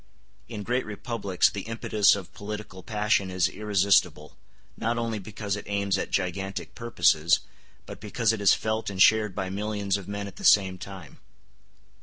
In 0.49 0.63
great 0.63 0.83
republics 0.87 1.47
the 1.47 1.61
impetus 1.61 2.15
of 2.15 2.33
political 2.33 2.81
passion 2.81 3.29
is 3.29 3.47
irresistible, 3.47 4.35
not 4.75 4.97
only 4.97 5.19
because 5.19 5.55
it 5.55 5.65
aims 5.67 5.95
at 5.95 6.09
gigantic 6.09 6.73
purposes, 6.73 7.41
but 7.85 8.01
because 8.01 8.33
it 8.33 8.41
is 8.41 8.55
felt 8.55 8.89
and 8.89 8.99
shared 8.99 9.35
by 9.35 9.51
millions 9.51 9.97
of 9.97 10.07
men 10.07 10.25
at 10.25 10.37
the 10.37 10.43
same 10.43 10.79
time. 10.79 11.19